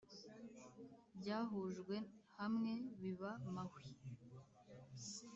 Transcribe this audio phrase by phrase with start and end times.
[1.19, 1.95] byahujwe
[2.37, 3.83] hamwe biba mahwi